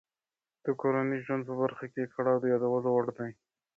[0.63, 3.29] د کورني ژوند په برخه کې یې کړاو د یادولو دی.